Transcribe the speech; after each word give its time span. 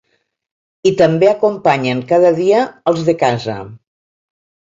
I 0.91 0.93
també 1.01 1.27
acompanyen 1.31 2.01
cada 2.11 2.33
dia 2.39 2.63
als 2.93 3.05
de 3.11 3.15
casa. 3.25 3.59